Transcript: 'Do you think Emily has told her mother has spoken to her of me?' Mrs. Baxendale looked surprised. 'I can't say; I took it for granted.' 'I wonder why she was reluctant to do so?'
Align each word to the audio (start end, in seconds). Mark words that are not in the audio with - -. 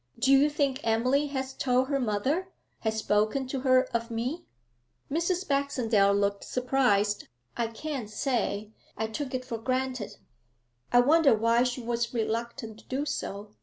'Do 0.17 0.31
you 0.31 0.49
think 0.49 0.79
Emily 0.83 1.27
has 1.27 1.53
told 1.53 1.87
her 1.87 1.99
mother 1.99 2.47
has 2.79 2.97
spoken 2.97 3.45
to 3.45 3.59
her 3.59 3.83
of 3.93 4.09
me?' 4.09 4.45
Mrs. 5.11 5.47
Baxendale 5.47 6.11
looked 6.15 6.43
surprised. 6.43 7.27
'I 7.55 7.67
can't 7.67 8.09
say; 8.09 8.71
I 8.97 9.05
took 9.05 9.35
it 9.35 9.45
for 9.45 9.59
granted.' 9.59 10.17
'I 10.91 11.01
wonder 11.01 11.35
why 11.35 11.61
she 11.61 11.81
was 11.83 12.15
reluctant 12.15 12.79
to 12.79 12.85
do 12.85 13.05
so?' 13.05 13.51